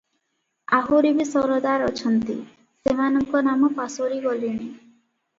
ଆହୁରି 0.75 1.09
ବି 1.17 1.25
ସରଦାର 1.31 1.89
ଅଛନ୍ତି, 1.89 2.37
ସେମାନଙ୍କ 2.89 3.43
ନାମ 3.49 3.69
ପାସୋରି 3.81 4.17
ଗଲିଣି। 4.25 4.71